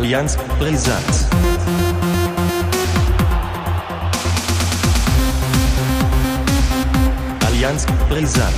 [0.00, 1.04] Allianz Brisant.
[7.46, 8.54] Allianz Brisant.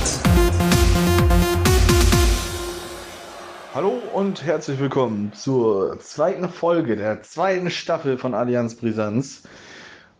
[3.75, 9.43] Hallo und herzlich willkommen zur zweiten Folge der zweiten Staffel von Allianz Brisanz.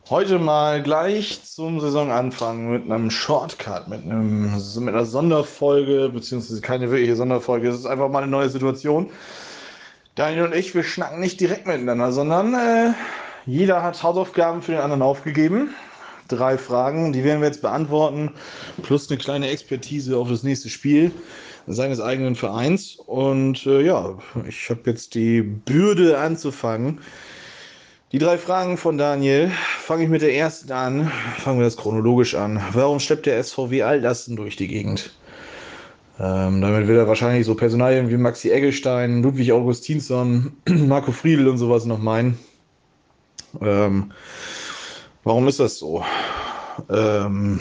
[0.09, 6.91] Heute mal gleich zum Saisonanfang mit einem Shortcut, mit, einem, mit einer Sonderfolge, beziehungsweise keine
[6.91, 7.69] wirkliche Sonderfolge.
[7.69, 9.09] Es ist einfach mal eine neue Situation.
[10.15, 12.93] Daniel und ich, wir schnacken nicht direkt miteinander, sondern äh,
[13.47, 15.73] jeder hat Hausaufgaben für den anderen aufgegeben.
[16.27, 18.31] Drei Fragen, die werden wir jetzt beantworten,
[18.83, 21.11] plus eine kleine Expertise auf das nächste Spiel
[21.65, 22.95] seines eigenen Vereins.
[22.95, 27.01] Und äh, ja, ich habe jetzt die Bürde anzufangen.
[28.11, 29.51] Die drei Fragen von Daniel.
[29.79, 31.11] Fange ich mit der ersten an.
[31.39, 32.61] Fangen wir das chronologisch an.
[32.71, 35.11] Warum schleppt der SVW Altlasten durch die Gegend?
[36.19, 41.57] Ähm, damit will er wahrscheinlich so Personalien wie Maxi Eggestein, Ludwig Augustinsson, Marco Friedl und
[41.57, 42.37] sowas noch meinen.
[43.61, 44.11] Ähm,
[45.23, 46.03] warum ist das so?
[46.89, 47.59] Ähm,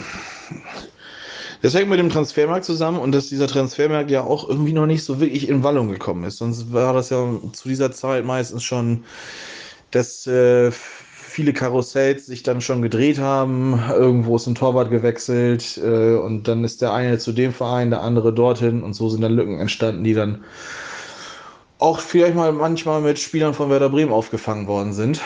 [1.61, 5.03] das hängt mit dem Transfermarkt zusammen und dass dieser Transfermarkt ja auch irgendwie noch nicht
[5.03, 6.37] so wirklich in Wallung gekommen ist.
[6.37, 9.03] Sonst war das ja zu dieser Zeit meistens schon
[9.93, 10.71] dass äh,
[11.33, 13.81] viele Karussells sich dann schon gedreht haben.
[13.89, 18.01] Irgendwo ist ein Torwart gewechselt äh, und dann ist der eine zu dem Verein, der
[18.01, 20.43] andere dorthin und so sind dann Lücken entstanden, die dann
[21.79, 25.21] auch vielleicht mal manchmal mit Spielern von Werder Bremen aufgefangen worden sind.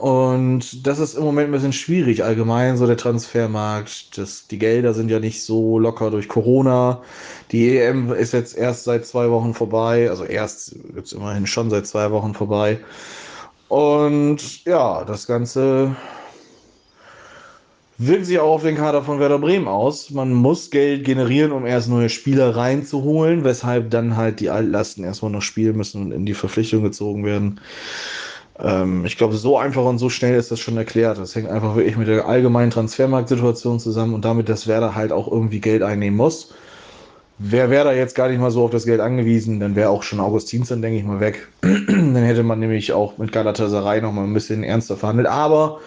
[0.00, 4.18] Und das ist im Moment ein bisschen schwierig allgemein, so der Transfermarkt.
[4.18, 7.02] Das, die Gelder sind ja nicht so locker durch Corona.
[7.52, 11.86] Die EM ist jetzt erst seit zwei Wochen vorbei, also erst jetzt immerhin schon seit
[11.86, 12.80] zwei Wochen vorbei.
[13.72, 15.96] Und ja, das Ganze
[17.96, 20.10] wirkt sich auch auf den Kader von Werder Bremen aus.
[20.10, 25.30] Man muss Geld generieren, um erst neue Spieler reinzuholen, weshalb dann halt die Altlasten erstmal
[25.30, 27.62] noch spielen müssen und in die Verpflichtung gezogen werden.
[28.58, 31.16] Ähm, ich glaube, so einfach und so schnell ist das schon erklärt.
[31.16, 35.32] Das hängt einfach wirklich mit der allgemeinen Transfermarktsituation zusammen und damit, dass Werder halt auch
[35.32, 36.52] irgendwie Geld einnehmen muss.
[37.44, 40.04] Wer wäre da jetzt gar nicht mal so auf das Geld angewiesen, dann wäre auch
[40.04, 41.48] schon Augustinsson, denke ich mal, weg.
[41.62, 45.26] dann hätte man nämlich auch mit Galatasaray noch mal ein bisschen ernster verhandelt.
[45.26, 45.80] Aber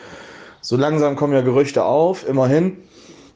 [0.60, 2.76] so langsam kommen ja Gerüchte auf, immerhin.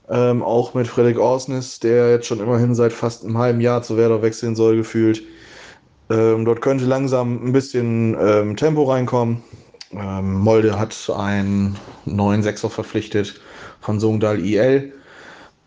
[0.09, 3.95] Ähm, auch mit Frederik Orsnes, der jetzt schon immerhin seit fast einem halben Jahr zu
[3.95, 5.23] Werder wechseln soll, gefühlt.
[6.09, 9.41] Ähm, dort könnte langsam ein bisschen ähm, Tempo reinkommen.
[9.93, 13.39] Ähm, Molde hat einen neuen Sechser verpflichtet
[13.79, 14.91] von Songdal IL.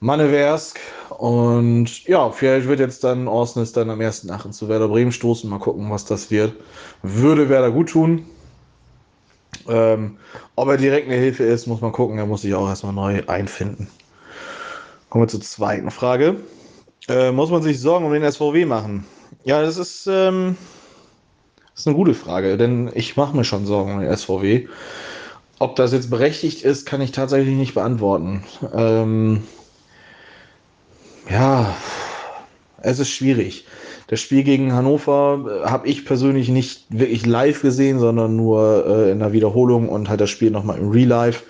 [0.03, 0.81] Manneversk.
[1.17, 4.51] Und ja, vielleicht wird jetzt dann Orsnes dann am 1.8.
[4.51, 5.49] zu Werder Bremen stoßen.
[5.49, 6.55] Mal gucken, was das wird.
[7.03, 8.27] Würde Werder gut tun.
[9.69, 10.17] Ähm,
[10.57, 12.19] ob er direkt eine Hilfe ist, muss man gucken.
[12.19, 13.87] Er muss sich auch erstmal neu einfinden.
[15.09, 16.37] Kommen wir zur zweiten Frage.
[17.09, 19.05] Äh, muss man sich Sorgen um den SVW machen?
[19.45, 20.57] Ja, das ist, ähm,
[21.73, 24.67] das ist eine gute Frage, denn ich mache mir schon Sorgen um den SVW.
[25.61, 28.43] Ob das jetzt berechtigt ist, kann ich tatsächlich nicht beantworten.
[28.75, 29.45] Ähm,
[31.31, 31.75] ja,
[32.83, 33.67] es ist schwierig.
[34.09, 39.11] Das Spiel gegen Hannover äh, habe ich persönlich nicht wirklich live gesehen, sondern nur äh,
[39.11, 41.45] in der Wiederholung und halt das Spiel nochmal im Real Life.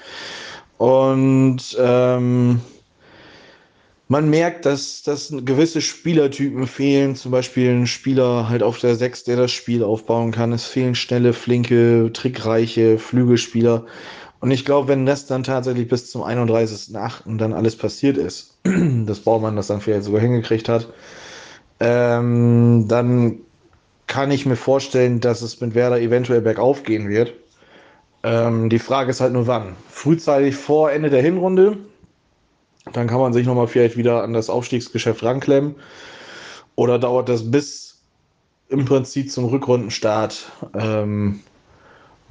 [0.78, 2.60] Und ähm,
[4.08, 7.16] man merkt, dass, dass gewisse Spielertypen fehlen.
[7.16, 10.52] Zum Beispiel ein Spieler halt auf der 6, der das Spiel aufbauen kann.
[10.52, 13.86] Es fehlen schnelle, flinke, trickreiche Flügelspieler.
[14.42, 17.36] Und ich glaube, wenn das dann tatsächlich bis zum 31.08.
[17.38, 20.88] dann alles passiert ist, dass Baumann das dann vielleicht sogar hingekriegt hat,
[21.78, 23.38] ähm, dann
[24.08, 27.34] kann ich mir vorstellen, dass es mit Werder eventuell bergauf gehen wird.
[28.24, 29.76] Ähm, die Frage ist halt nur wann.
[29.88, 31.78] Frühzeitig vor Ende der Hinrunde,
[32.92, 35.76] dann kann man sich nochmal vielleicht wieder an das Aufstiegsgeschäft ranklemmen.
[36.74, 38.02] Oder dauert das bis
[38.68, 41.42] im Prinzip zum Rückrundenstart, ähm,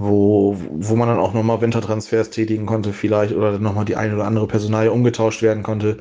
[0.01, 4.16] wo, wo man dann auch nochmal Wintertransfers tätigen konnte, vielleicht, oder dann nochmal die eine
[4.16, 6.00] oder andere Personalie umgetauscht werden konnte.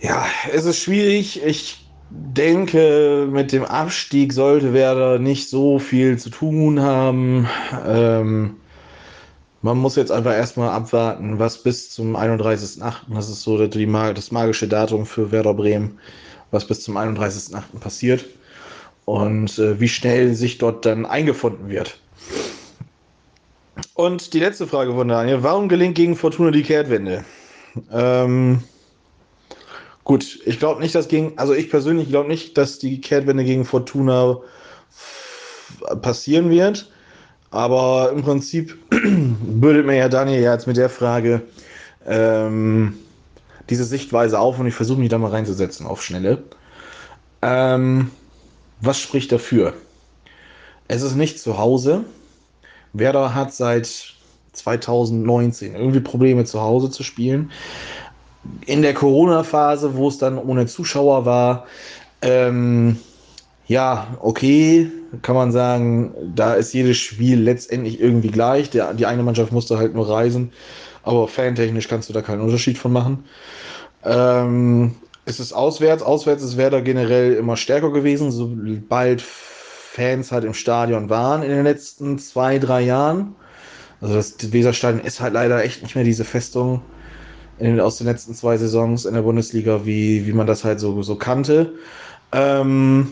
[0.00, 1.44] Ja, es ist schwierig.
[1.44, 7.46] Ich denke, mit dem Abstieg sollte Werder nicht so viel zu tun haben.
[7.86, 8.56] Ähm,
[9.60, 14.30] man muss jetzt einfach erstmal abwarten, was bis zum 31.8., das ist so die, das
[14.30, 15.98] magische Datum für Werder Bremen,
[16.50, 17.78] was bis zum 31.8.
[17.80, 18.24] passiert
[19.04, 22.00] und äh, wie schnell sich dort dann eingefunden wird.
[23.98, 27.24] Und die letzte Frage von Daniel: Warum gelingt gegen Fortuna die Kehrtwende?
[27.92, 28.62] Ähm,
[30.04, 33.64] gut, ich glaube nicht, dass gegen, also ich persönlich glaube nicht, dass die Kehrtwende gegen
[33.64, 34.38] Fortuna
[36.00, 36.92] passieren wird.
[37.50, 41.42] Aber im Prinzip bürdet mir ja Daniel jetzt mit der Frage
[42.06, 42.96] ähm,
[43.68, 46.44] diese Sichtweise auf und ich versuche mich da mal reinzusetzen auf Schnelle.
[47.42, 48.12] Ähm,
[48.80, 49.74] was spricht dafür?
[50.88, 52.04] es ist nicht zu Hause.
[52.92, 54.14] Werder hat seit
[54.52, 57.50] 2019 irgendwie Probleme zu Hause zu spielen.
[58.66, 61.66] In der Corona-Phase, wo es dann ohne Zuschauer war,
[62.22, 62.98] ähm,
[63.66, 64.90] ja, okay,
[65.22, 68.70] kann man sagen, da ist jedes Spiel letztendlich irgendwie gleich.
[68.70, 70.52] Der, die eine Mannschaft musste halt nur reisen,
[71.02, 73.24] aber fantechnisch kannst du da keinen Unterschied von machen.
[74.04, 74.94] Ähm,
[75.26, 76.02] es ist auswärts.
[76.02, 79.22] Auswärts ist Werder generell immer stärker gewesen, sobald
[79.98, 83.34] Fans halt im Stadion waren in den letzten zwei, drei Jahren.
[84.00, 86.82] Also das Weserstadion ist halt leider echt nicht mehr diese Festung
[87.58, 91.02] in, aus den letzten zwei Saisons in der Bundesliga, wie, wie man das halt so,
[91.02, 91.74] so kannte.
[92.30, 93.08] Ähm,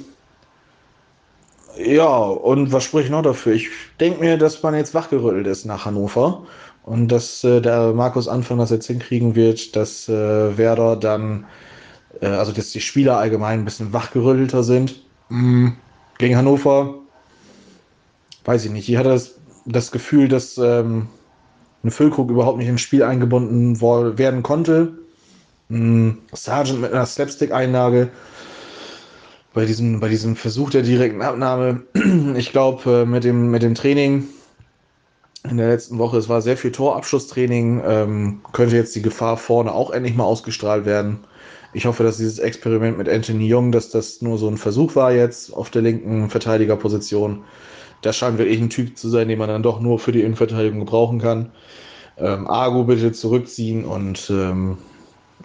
[1.77, 3.55] ja, und was spricht noch dafür?
[3.55, 3.69] Ich
[3.99, 6.47] denke mir, dass man jetzt wachgerüttelt ist nach Hannover
[6.85, 11.47] und dass äh, der Markus Anfang das jetzt hinkriegen wird, dass äh, Werder dann,
[12.21, 15.03] äh, also dass die Spieler allgemein ein bisschen wachgerüttelter sind.
[15.29, 15.77] Mhm.
[16.19, 16.95] Gegen Hannover,
[18.45, 18.89] weiß ich nicht.
[18.89, 21.09] Ich hatte das, das Gefühl, dass ähm,
[21.85, 24.99] ein Füllkrug überhaupt nicht ins Spiel eingebunden werden konnte.
[25.69, 26.19] Mhm.
[26.33, 28.11] Sargent mit einer Slapstick-Einlage
[29.53, 31.83] bei diesem, bei diesem Versuch der direkten Abnahme.
[32.37, 34.29] Ich glaube, äh, mit dem, mit dem Training
[35.49, 39.73] in der letzten Woche, es war sehr viel Torabschlusstraining, ähm, könnte jetzt die Gefahr vorne
[39.73, 41.21] auch endlich mal ausgestrahlt werden.
[41.77, 45.13] Ich hoffe, dass dieses Experiment mit Anthony Young, dass das nur so ein Versuch war
[45.13, 47.45] jetzt auf der linken Verteidigerposition.
[48.01, 50.79] Das scheint wirklich ein Typ zu sein, den man dann doch nur für die Innenverteidigung
[50.79, 51.53] gebrauchen kann.
[52.17, 54.79] Ähm, Argo bitte zurückziehen und ähm,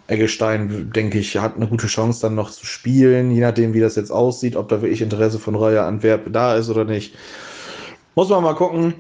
[0.08, 3.98] Eggestein, denke ich, hat eine gute Chance dann noch zu spielen, je nachdem, wie das
[3.98, 7.14] jetzt aussieht, ob da wirklich Interesse von Royer Antwerp da ist oder nicht.
[8.16, 8.94] Muss man mal gucken.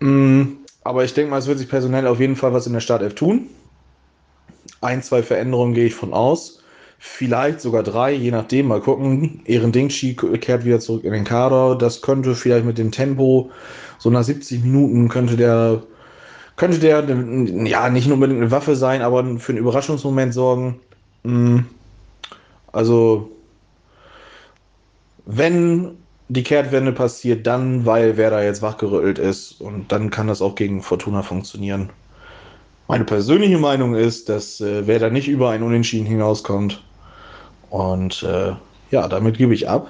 [0.00, 2.80] Mm, aber ich denke mal, es wird sich personell auf jeden Fall was in der
[2.80, 3.46] Startelf tun.
[4.82, 6.57] Ein, zwei Veränderungen gehe ich von aus.
[6.98, 8.68] Vielleicht sogar drei, je nachdem.
[8.68, 9.40] Mal gucken.
[9.44, 11.76] Ehren Dingshi kehrt wieder zurück in den Kader.
[11.76, 13.50] Das könnte vielleicht mit dem Tempo,
[13.98, 15.82] so nach 70 Minuten könnte der
[16.56, 17.04] könnte der
[17.64, 20.80] ja nicht nur unbedingt eine Waffe sein, aber für einen Überraschungsmoment sorgen.
[21.22, 21.66] Hm.
[22.72, 23.30] Also,
[25.24, 25.96] wenn
[26.28, 30.56] die Kehrtwende passiert, dann, weil wer da jetzt wachgerüttelt ist und dann kann das auch
[30.56, 31.90] gegen Fortuna funktionieren.
[32.88, 36.82] Meine persönliche Meinung ist, dass äh, wer da nicht über ein Unentschieden hinauskommt.
[37.70, 38.54] Und äh,
[38.90, 39.88] ja, damit gebe ich ab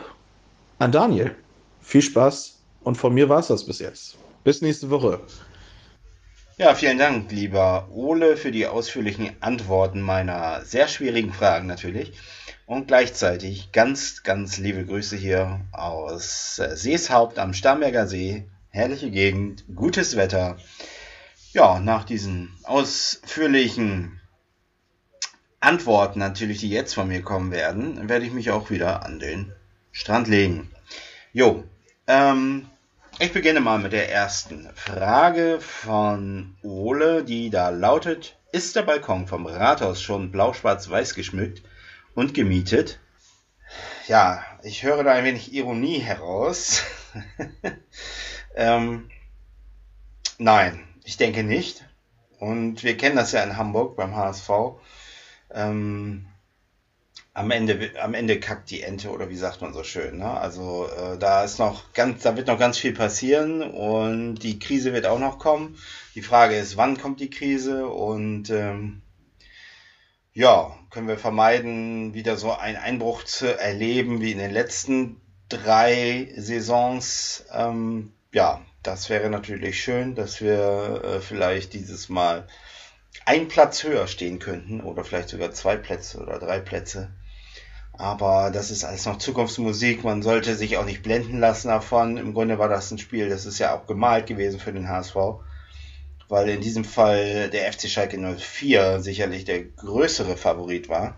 [0.78, 1.34] an Daniel.
[1.80, 4.16] Viel Spaß und von mir war es das bis jetzt.
[4.44, 5.20] Bis nächste Woche.
[6.56, 12.12] Ja, vielen Dank, lieber Ole, für die ausführlichen Antworten meiner sehr schwierigen Fragen natürlich.
[12.66, 18.44] Und gleichzeitig ganz, ganz liebe Grüße hier aus äh, Seeshaupt am Starnberger See.
[18.70, 20.58] Herrliche Gegend, gutes Wetter.
[21.52, 24.17] Ja, nach diesen ausführlichen
[25.60, 29.52] Antworten natürlich, die jetzt von mir kommen werden, werde ich mich auch wieder an den
[29.90, 30.70] Strand legen.
[31.32, 31.64] Jo,
[32.06, 32.68] ähm,
[33.18, 39.26] ich beginne mal mit der ersten Frage von Ole, die da lautet: Ist der Balkon
[39.26, 41.62] vom Rathaus schon blau-schwarz-weiß geschmückt
[42.14, 43.00] und gemietet?
[44.06, 46.82] Ja, ich höre da ein wenig Ironie heraus.
[48.54, 49.10] ähm,
[50.38, 51.84] nein, ich denke nicht.
[52.38, 54.48] Und wir kennen das ja in Hamburg beim HSV.
[55.52, 56.26] Ähm,
[57.38, 60.18] am Ende, am Ende kackt die Ente oder wie sagt man so schön.
[60.18, 60.28] Ne?
[60.28, 64.92] Also äh, da ist noch ganz, da wird noch ganz viel passieren und die Krise
[64.92, 65.78] wird auch noch kommen.
[66.16, 69.02] Die Frage ist, wann kommt die Krise und ähm,
[70.34, 76.32] ja, können wir vermeiden, wieder so einen Einbruch zu erleben wie in den letzten drei
[76.36, 77.44] Saisons.
[77.52, 82.48] Ähm, ja, das wäre natürlich schön, dass wir äh, vielleicht dieses Mal
[83.24, 87.10] ein Platz höher stehen könnten oder vielleicht sogar zwei Plätze oder drei Plätze.
[87.98, 90.04] Aber das ist alles noch Zukunftsmusik.
[90.04, 92.16] Man sollte sich auch nicht blenden lassen davon.
[92.16, 95.16] Im Grunde war das ein Spiel, das ist ja auch gemalt gewesen für den HSV.
[96.28, 101.16] Weil in diesem Fall der FC Schalke 04 sicherlich der größere Favorit war.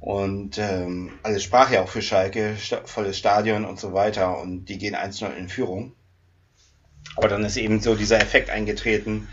[0.00, 4.38] Und ähm, alles sprach ja auch für Schalke, volles Stadion und so weiter.
[4.38, 5.94] Und die gehen 1-0 in Führung.
[7.16, 9.28] Aber dann ist eben so dieser Effekt eingetreten,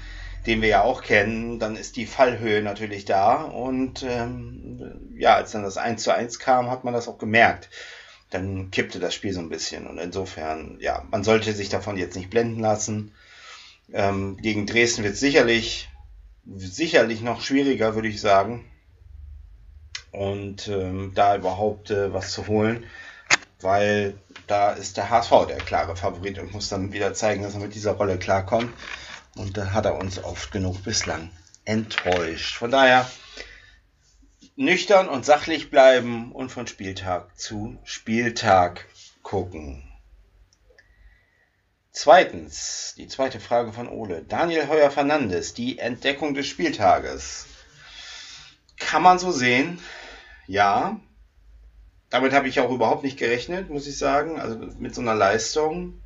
[0.46, 3.44] den wir ja auch kennen, dann ist die Fallhöhe natürlich da.
[3.44, 7.70] Und ähm, ja, als dann das 1 zu 1 kam, hat man das auch gemerkt.
[8.30, 9.88] Dann kippte das Spiel so ein bisschen.
[9.88, 13.14] Und insofern, ja, man sollte sich davon jetzt nicht blenden lassen.
[13.94, 15.90] Ähm, gegen Dresden wird es sicherlich,
[16.46, 18.66] sicherlich noch schwieriger, würde ich sagen.
[20.12, 22.86] Und ähm, da überhaupt äh, was zu holen,
[23.60, 24.16] weil
[24.48, 27.76] da ist der HSV der klare Favorit und muss dann wieder zeigen, dass er mit
[27.76, 28.72] dieser Rolle klarkommt.
[29.36, 31.30] Und da hat er uns oft genug bislang
[31.66, 32.56] enttäuscht.
[32.56, 33.10] Von daher
[34.56, 38.86] nüchtern und sachlich bleiben und von Spieltag zu Spieltag
[39.22, 39.84] gucken.
[41.92, 44.24] Zweitens, die zweite Frage von Ole.
[44.24, 47.46] Daniel Heuer Fernandes, die Entdeckung des Spieltages.
[48.78, 49.80] Kann man so sehen?
[50.46, 51.00] Ja.
[52.10, 54.40] Damit habe ich auch überhaupt nicht gerechnet, muss ich sagen.
[54.40, 56.02] Also mit so einer Leistung.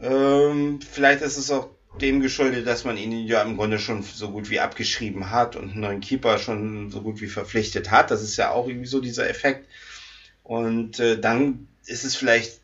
[0.00, 4.30] Ähm, vielleicht ist es auch dem geschuldet, dass man ihn ja im Grunde schon so
[4.30, 8.10] gut wie abgeschrieben hat und einen neuen Keeper schon so gut wie verpflichtet hat.
[8.10, 9.68] Das ist ja auch irgendwie so dieser Effekt.
[10.42, 12.60] Und äh, dann ist es vielleicht,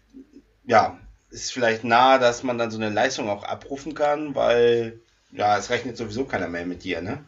[0.66, 0.98] ja,
[1.30, 5.00] ist vielleicht nahe, dass man dann so eine Leistung auch abrufen kann, weil
[5.32, 7.24] ja, es rechnet sowieso keiner mehr mit dir, ne?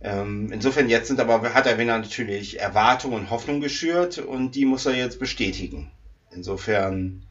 [0.00, 4.64] Ähm, insofern jetzt sind aber, hat er wieder natürlich Erwartungen und Hoffnung geschürt und die
[4.64, 5.92] muss er jetzt bestätigen.
[6.32, 7.24] Insofern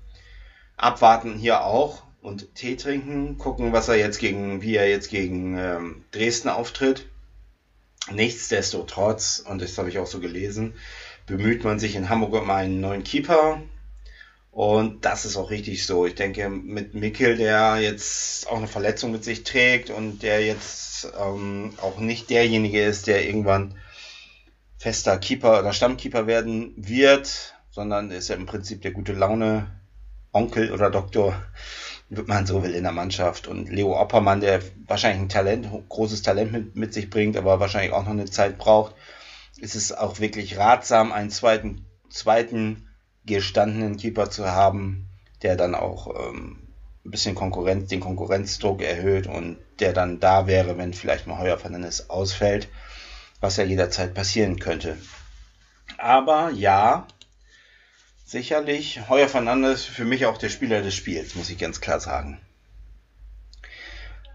[0.77, 5.57] abwarten hier auch und Tee trinken, gucken, was er jetzt gegen, wie er jetzt gegen
[5.57, 7.07] ähm, Dresden auftritt.
[8.11, 10.73] Nichtsdestotrotz, und das habe ich auch so gelesen,
[11.25, 13.61] bemüht man sich in Hamburg um einen neuen Keeper.
[14.51, 16.05] Und das ist auch richtig so.
[16.05, 21.07] Ich denke, mit Mikkel, der jetzt auch eine Verletzung mit sich trägt und der jetzt
[21.17, 23.75] ähm, auch nicht derjenige ist, der irgendwann
[24.77, 29.71] fester Keeper oder Stammkeeper werden wird, sondern ist ja im Prinzip der gute Laune
[30.33, 31.41] Onkel oder Doktor,
[32.13, 33.47] wenn man so will, in der Mannschaft.
[33.47, 37.93] Und Leo Oppermann, der wahrscheinlich ein Talent, großes Talent mit, mit sich bringt, aber wahrscheinlich
[37.93, 38.93] auch noch eine Zeit braucht,
[39.57, 42.89] ist es auch wirklich ratsam, einen zweiten, zweiten
[43.25, 45.07] gestandenen Keeper zu haben,
[45.41, 46.67] der dann auch ähm,
[47.05, 51.57] ein bisschen Konkurrenz, den Konkurrenzdruck erhöht und der dann da wäre, wenn vielleicht mal Heuer
[51.57, 52.67] Fernandes ausfällt,
[53.39, 54.97] was ja jederzeit passieren könnte.
[55.97, 57.07] Aber ja,
[58.31, 62.39] sicherlich Heuer Fernandes für mich auch der Spieler des Spiels, muss ich ganz klar sagen.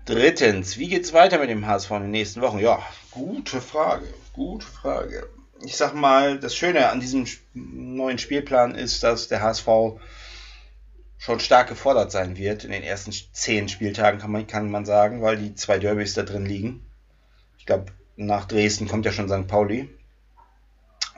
[0.04, 2.58] Drittens, wie geht's weiter mit dem HSV in den nächsten Wochen?
[2.58, 5.28] Ja, gute Frage, gute Frage
[5.64, 9.66] ich sag mal, das Schöne an diesem neuen Spielplan ist, dass der HSV
[11.18, 15.22] schon stark gefordert sein wird in den ersten zehn Spieltagen, kann man, kann man sagen,
[15.22, 16.86] weil die zwei Derbys da drin liegen.
[17.58, 17.86] Ich glaube,
[18.16, 19.48] nach Dresden kommt ja schon St.
[19.48, 19.88] Pauli.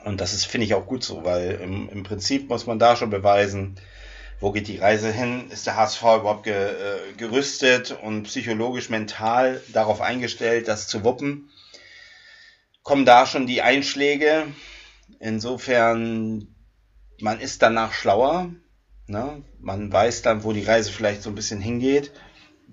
[0.05, 2.95] Und das ist, finde ich, auch gut so, weil im, im Prinzip muss man da
[2.95, 3.75] schon beweisen,
[4.39, 5.51] wo geht die Reise hin?
[5.51, 11.49] Ist der HSV überhaupt ge, äh, gerüstet und psychologisch, mental darauf eingestellt, das zu wuppen?
[12.89, 14.47] kommen da schon die Einschläge.
[15.19, 16.55] Insofern,
[17.19, 18.49] man ist danach schlauer.
[19.05, 19.43] Ne?
[19.59, 22.11] Man weiß dann, wo die Reise vielleicht so ein bisschen hingeht,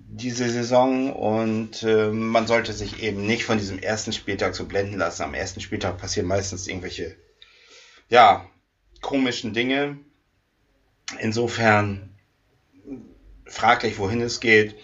[0.09, 1.13] diese Saison.
[1.13, 5.23] Und äh, man sollte sich eben nicht von diesem ersten Spieltag so blenden lassen.
[5.23, 7.17] Am ersten Spieltag passieren meistens irgendwelche,
[8.09, 8.47] ja,
[9.01, 9.99] komischen Dinge.
[11.21, 12.15] Insofern
[13.47, 14.77] fraglich, wohin es geht.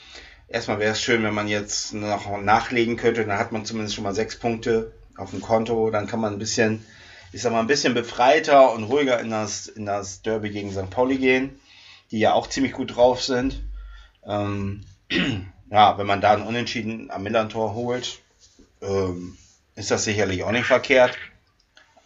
[0.49, 3.25] Erstmal wäre es schön, wenn man jetzt noch nachlegen könnte.
[3.25, 6.39] Dann hat man zumindest schon mal sechs Punkte auf dem Konto, dann kann man ein
[6.39, 6.85] bisschen,
[7.33, 10.91] ich sag mal, ein bisschen befreiter und ruhiger in das, in das Derby gegen St.
[10.91, 11.61] Pauli gehen,
[12.11, 13.63] die ja auch ziemlich gut drauf sind.
[14.27, 14.85] Ähm,
[15.71, 18.21] ja, wenn man da einen Unentschieden am Millantor holt,
[18.81, 19.37] ähm,
[19.75, 21.17] ist das sicherlich auch nicht verkehrt.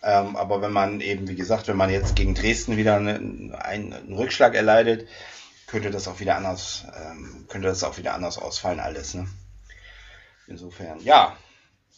[0.03, 4.13] Ähm, aber wenn man eben, wie gesagt, wenn man jetzt gegen Dresden wieder einen, einen
[4.13, 5.09] Rückschlag erleidet,
[5.67, 9.15] könnte das auch wieder anders, ähm, könnte das auch wieder anders ausfallen alles.
[9.15, 9.27] Ne?
[10.47, 11.37] Insofern, ja,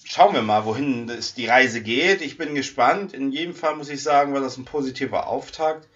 [0.05, 2.23] schauen wir mal, wohin es die Reise geht.
[2.23, 3.13] Ich bin gespannt.
[3.13, 5.87] In jedem Fall muss ich sagen, war das ein positiver Auftakt.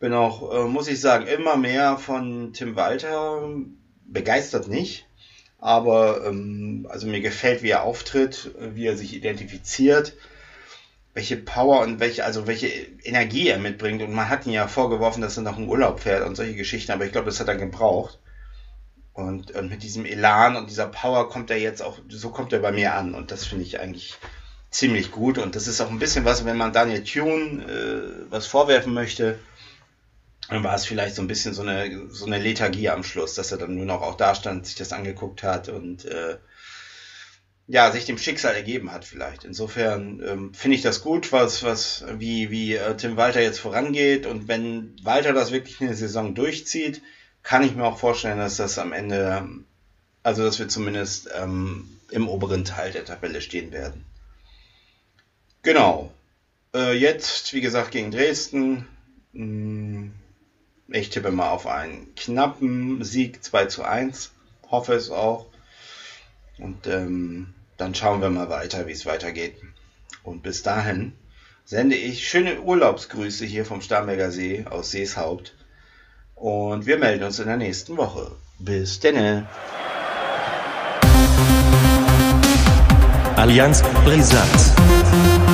[0.00, 3.48] Bin auch, äh, muss ich sagen, immer mehr von Tim Walter
[4.06, 5.06] begeistert nicht.
[5.58, 10.14] Aber ähm, also mir gefällt, wie er auftritt, wie er sich identifiziert,
[11.14, 12.66] welche Power und welche, also welche
[13.02, 14.02] Energie er mitbringt.
[14.02, 16.92] Und man hat ihn ja vorgeworfen, dass er noch einen Urlaub fährt und solche Geschichten,
[16.92, 18.18] aber ich glaube, das hat er gebraucht.
[19.14, 22.58] Und, und mit diesem Elan und dieser Power kommt er jetzt auch, so kommt er
[22.58, 23.14] bei mir an.
[23.14, 24.18] Und das finde ich eigentlich
[24.70, 25.38] ziemlich gut.
[25.38, 29.38] Und das ist auch ein bisschen was, wenn man Daniel Tune äh, was vorwerfen möchte,
[30.48, 33.52] dann war es vielleicht so ein bisschen so eine, so eine Lethargie am Schluss, dass
[33.52, 36.36] er dann nur noch auch da stand, sich das angeguckt hat und äh,
[37.66, 39.44] ja, sich dem Schicksal ergeben hat vielleicht.
[39.44, 44.26] Insofern ähm, finde ich das gut, was, was, wie, wie äh, Tim Walter jetzt vorangeht.
[44.26, 47.00] Und wenn Walter das wirklich eine Saison durchzieht,
[47.42, 49.48] kann ich mir auch vorstellen, dass das am Ende,
[50.22, 54.04] also dass wir zumindest ähm, im oberen Teil der Tabelle stehen werden.
[55.62, 56.12] Genau.
[56.74, 58.86] Äh, jetzt, wie gesagt, gegen Dresden.
[59.32, 60.12] Hm,
[60.88, 64.32] ich tippe mal auf einen knappen Sieg 2 zu 1.
[64.70, 65.46] Hoffe es auch.
[66.58, 69.56] Und ähm, dann schauen wir mal weiter, wie es weitergeht.
[70.22, 71.12] Und bis dahin
[71.64, 75.54] sende ich schöne Urlaubsgrüße hier vom Starnberger See aus Seeshaupt.
[76.34, 78.32] Und wir melden uns in der nächsten Woche.
[78.58, 79.48] Bis denne.
[83.36, 85.53] Allianz Brisant.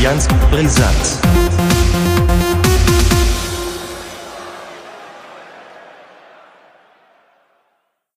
[0.00, 1.39] Allianz Brisant.